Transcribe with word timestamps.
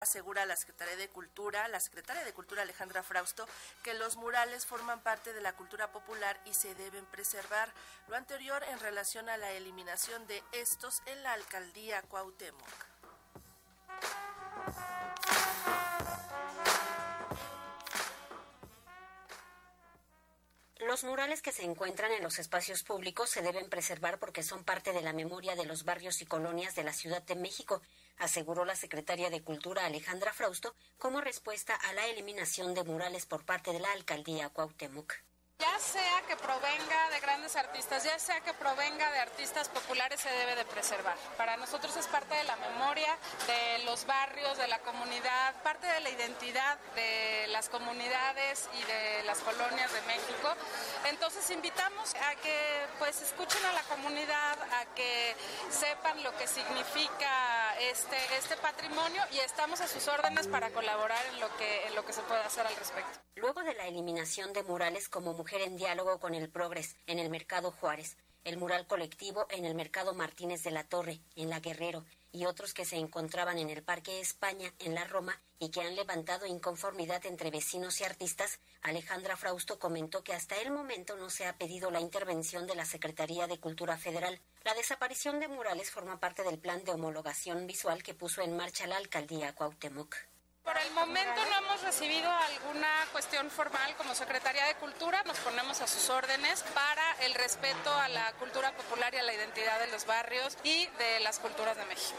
asegura 0.00 0.46
la 0.46 0.56
Secretaría 0.56 0.96
de 0.96 1.08
Cultura, 1.08 1.68
la 1.68 1.80
Secretaria 1.80 2.24
de 2.24 2.32
Cultura 2.32 2.62
Alejandra 2.62 3.02
Frausto, 3.02 3.46
que 3.82 3.94
los 3.94 4.16
murales 4.16 4.66
forman 4.66 5.02
parte 5.02 5.32
de 5.32 5.40
la 5.40 5.54
cultura 5.56 5.90
popular 5.92 6.38
y 6.44 6.54
se 6.54 6.74
deben 6.74 7.04
preservar. 7.06 7.72
Lo 8.08 8.16
anterior 8.16 8.62
en 8.64 8.80
relación 8.80 9.28
a 9.28 9.36
la 9.36 9.52
eliminación 9.52 10.26
de 10.26 10.42
estos 10.52 11.02
en 11.06 11.22
la 11.22 11.32
alcaldía 11.32 12.02
Cuauhtémoc. 12.02 12.97
Los 20.98 21.08
murales 21.08 21.42
que 21.42 21.52
se 21.52 21.62
encuentran 21.62 22.10
en 22.10 22.24
los 22.24 22.40
espacios 22.40 22.82
públicos 22.82 23.30
se 23.30 23.40
deben 23.40 23.70
preservar 23.70 24.18
porque 24.18 24.42
son 24.42 24.64
parte 24.64 24.92
de 24.92 25.00
la 25.00 25.12
memoria 25.12 25.54
de 25.54 25.64
los 25.64 25.84
barrios 25.84 26.20
y 26.22 26.26
colonias 26.26 26.74
de 26.74 26.82
la 26.82 26.92
Ciudad 26.92 27.22
de 27.22 27.36
México, 27.36 27.82
aseguró 28.16 28.64
la 28.64 28.74
secretaria 28.74 29.30
de 29.30 29.40
Cultura 29.40 29.86
Alejandra 29.86 30.32
Frausto 30.32 30.74
como 30.98 31.20
respuesta 31.20 31.76
a 31.76 31.92
la 31.92 32.08
eliminación 32.08 32.74
de 32.74 32.82
murales 32.82 33.26
por 33.26 33.44
parte 33.44 33.72
de 33.72 33.78
la 33.78 33.92
alcaldía 33.92 34.48
Cuauhtémoc. 34.48 35.14
Ya 35.60 35.78
sea 35.78 36.20
que 36.26 36.34
provenga 36.34 37.07
de 37.18 37.26
grandes 37.26 37.56
artistas, 37.56 38.04
ya 38.04 38.18
sea 38.18 38.40
que 38.40 38.52
provenga 38.54 39.10
de 39.10 39.18
artistas 39.18 39.68
populares, 39.68 40.20
se 40.20 40.30
debe 40.30 40.54
de 40.54 40.64
preservar. 40.64 41.16
Para 41.36 41.56
nosotros 41.56 41.96
es 41.96 42.06
parte 42.06 42.34
de 42.34 42.44
la 42.44 42.56
memoria 42.56 43.16
de 43.46 43.84
los 43.84 44.06
barrios, 44.06 44.56
de 44.56 44.68
la 44.68 44.78
comunidad, 44.78 45.54
parte 45.62 45.86
de 45.86 46.00
la 46.00 46.10
identidad 46.10 46.78
de 46.94 47.46
las 47.48 47.68
comunidades 47.68 48.68
y 48.78 48.84
de 48.84 49.22
las 49.24 49.38
colonias 49.40 49.92
de 49.92 50.02
México. 50.02 50.54
Entonces 51.08 51.50
invitamos 51.50 52.14
a 52.14 52.34
que 52.36 52.86
pues 52.98 53.20
escuchen 53.22 53.64
a 53.66 53.72
la 53.72 53.82
comunidad, 53.82 54.58
a 54.80 54.84
que 54.94 55.34
sepan 55.70 56.22
lo 56.22 56.36
que 56.36 56.46
significa 56.46 57.76
este, 57.80 58.16
este 58.38 58.56
patrimonio 58.58 59.22
y 59.32 59.38
estamos 59.38 59.80
a 59.80 59.88
sus 59.88 60.06
órdenes 60.06 60.46
para 60.46 60.70
colaborar 60.70 61.24
en 61.32 61.40
lo 61.40 61.48
que, 61.56 61.86
en 61.86 61.94
lo 61.94 62.04
que 62.04 62.12
se 62.12 62.22
pueda 62.22 62.44
hacer 62.46 62.66
al 62.66 62.76
respecto. 62.76 63.18
Luego 63.34 63.62
de 63.62 63.74
la 63.74 63.86
eliminación 63.86 64.52
de 64.52 64.64
murales 64.64 65.08
como 65.08 65.32
Mujer 65.32 65.62
en 65.62 65.76
Diálogo 65.76 66.18
con 66.18 66.34
el 66.34 66.48
Progres 66.48 66.96
en 67.08 67.18
el 67.18 67.30
Mercado 67.30 67.72
Juárez, 67.72 68.16
el 68.44 68.56
mural 68.56 68.86
colectivo 68.86 69.46
en 69.50 69.64
el 69.64 69.74
Mercado 69.74 70.14
Martínez 70.14 70.62
de 70.62 70.70
la 70.70 70.84
Torre, 70.84 71.20
en 71.34 71.50
La 71.50 71.60
Guerrero, 71.60 72.04
y 72.30 72.44
otros 72.44 72.74
que 72.74 72.84
se 72.84 72.96
encontraban 72.96 73.58
en 73.58 73.70
el 73.70 73.82
Parque 73.82 74.20
España, 74.20 74.72
en 74.78 74.94
la 74.94 75.04
Roma, 75.04 75.40
y 75.58 75.70
que 75.70 75.80
han 75.80 75.96
levantado 75.96 76.46
inconformidad 76.46 77.24
entre 77.26 77.50
vecinos 77.50 78.00
y 78.00 78.04
artistas, 78.04 78.60
Alejandra 78.82 79.36
Frausto 79.36 79.78
comentó 79.78 80.22
que 80.22 80.34
hasta 80.34 80.56
el 80.60 80.70
momento 80.70 81.16
no 81.16 81.30
se 81.30 81.46
ha 81.46 81.56
pedido 81.56 81.90
la 81.90 82.00
intervención 82.00 82.66
de 82.66 82.76
la 82.76 82.84
Secretaría 82.84 83.46
de 83.46 83.58
Cultura 83.58 83.96
Federal. 83.96 84.40
La 84.64 84.74
desaparición 84.74 85.40
de 85.40 85.48
murales 85.48 85.90
forma 85.90 86.20
parte 86.20 86.42
del 86.44 86.58
plan 86.58 86.84
de 86.84 86.92
homologación 86.92 87.66
visual 87.66 88.02
que 88.02 88.14
puso 88.14 88.42
en 88.42 88.56
marcha 88.56 88.86
la 88.86 88.98
alcaldía 88.98 89.54
Cuauhtémoc. 89.54 90.14
Por 90.68 90.76
el 90.76 90.92
momento 90.92 91.40
no 91.46 91.66
hemos 91.66 91.80
recibido 91.80 92.30
alguna 92.30 93.08
cuestión 93.10 93.50
formal 93.50 93.96
como 93.96 94.14
Secretaría 94.14 94.66
de 94.66 94.74
Cultura. 94.74 95.22
Nos 95.22 95.38
ponemos 95.38 95.80
a 95.80 95.86
sus 95.86 96.10
órdenes 96.10 96.62
para 96.74 97.24
el 97.24 97.32
respeto 97.32 97.90
a 97.90 98.06
la 98.08 98.34
cultura 98.34 98.76
popular 98.76 99.14
y 99.14 99.16
a 99.16 99.22
la 99.22 99.32
identidad 99.32 99.80
de 99.80 99.90
los 99.90 100.04
barrios 100.04 100.58
y 100.64 100.84
de 100.98 101.20
las 101.20 101.38
culturas 101.38 101.74
de 101.74 101.86
México. 101.86 102.18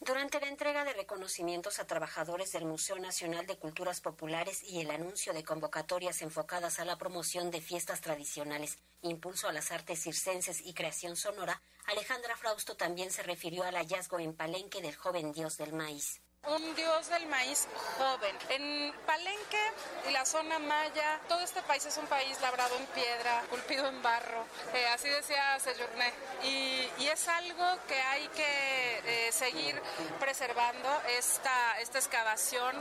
Durante 0.00 0.40
la 0.40 0.48
entrega 0.48 0.84
de 0.84 0.94
reconocimientos 0.94 1.78
a 1.78 1.86
trabajadores 1.86 2.50
del 2.50 2.64
Museo 2.64 2.98
Nacional 2.98 3.46
de 3.46 3.56
Culturas 3.56 4.00
Populares 4.00 4.64
y 4.64 4.80
el 4.80 4.90
anuncio 4.90 5.32
de 5.32 5.44
convocatorias 5.44 6.22
enfocadas 6.22 6.80
a 6.80 6.84
la 6.84 6.98
promoción 6.98 7.52
de 7.52 7.60
fiestas 7.60 8.00
tradicionales, 8.00 8.78
impulso 9.02 9.46
a 9.46 9.52
las 9.52 9.70
artes 9.70 10.02
circenses 10.02 10.60
y 10.60 10.74
creación 10.74 11.14
sonora, 11.14 11.62
Alejandra 11.86 12.36
Frausto 12.36 12.76
también 12.76 13.12
se 13.12 13.22
refirió 13.22 13.62
al 13.62 13.76
hallazgo 13.76 14.18
en 14.18 14.34
Palenque 14.34 14.82
del 14.82 14.96
joven 14.96 15.32
dios 15.32 15.56
del 15.56 15.72
maíz 15.72 16.20
un 16.48 16.74
dios 16.74 17.08
del 17.08 17.26
maíz 17.26 17.66
joven. 17.98 18.36
En 18.50 18.92
Palenque 19.04 19.72
y 20.08 20.12
la 20.12 20.24
zona 20.24 20.58
maya, 20.58 21.20
todo 21.28 21.40
este 21.40 21.62
país 21.62 21.84
es 21.86 21.96
un 21.96 22.06
país 22.06 22.40
labrado 22.40 22.76
en 22.76 22.86
piedra, 22.86 23.42
culpido 23.50 23.88
en 23.88 24.02
barro, 24.02 24.44
eh, 24.74 24.86
así 24.88 25.08
decía 25.08 25.58
Sejourné. 25.58 26.12
Y, 26.44 26.88
y, 26.98 27.08
es 27.08 27.28
algo 27.28 27.64
que 27.88 28.00
hay 28.00 28.28
que 28.28 29.26
eh, 29.28 29.32
seguir 29.32 29.80
preservando. 30.20 30.88
Esta, 31.18 31.80
esta 31.80 31.98
excavación 31.98 32.74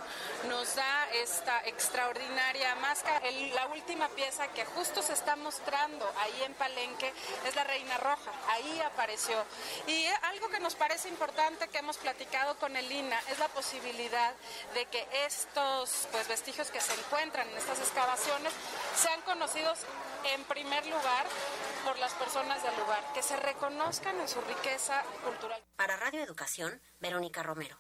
nos 0.48 0.76
da 0.76 1.10
esta 1.14 1.62
extraordinaria 1.66 2.76
máscara. 2.76 3.22
la 3.54 3.68
última 3.68 4.10
pieza 4.10 4.48
que 4.50 4.66
justo 4.66 5.02
se 5.02 5.14
está 5.14 5.36
mostrando 5.36 6.12
ahí 6.20 6.44
en 6.44 6.54
Palenque 6.54 7.14
es 7.48 7.56
la 7.56 7.64
Reina 7.64 7.98
Roja. 7.98 8.32
Ahí 8.50 8.82
apareció. 8.82 9.44
Y 9.88 10.06
algo 10.24 10.50
que 10.50 10.60
nos 10.60 10.76
parece 10.76 11.10
importante 11.10 11.68
que 11.70 11.80
hemos 11.80 11.98
platicado 11.98 12.58
con 12.60 12.76
el 12.76 12.92
INA 12.92 13.20
es 13.30 13.40
la 13.40 13.48
posibilidad 13.56 14.34
de 14.74 14.86
que 14.86 15.08
estos 15.26 16.08
pues, 16.12 16.28
vestigios 16.28 16.70
que 16.70 16.82
se 16.82 16.94
encuentran 16.94 17.50
en 17.50 17.58
estas 17.58 17.80
excavaciones 17.80 18.54
sean 18.96 19.22
conocidos 19.22 19.80
en 20.36 20.44
primer 20.44 20.86
lugar 20.86 21.26
por 21.86 21.98
las 22.00 22.14
personas 22.14 22.62
del 22.62 22.76
lugar, 22.78 23.02
que 23.14 23.24
se 23.24 23.38
reconozcan 23.38 24.20
en 24.20 24.28
su 24.28 24.42
riqueza 24.42 25.02
cultural. 25.24 25.62
Para 25.78 25.96
Radio 25.96 26.22
Educación, 26.22 26.82
Verónica 27.00 27.42
Romero. 27.44 27.80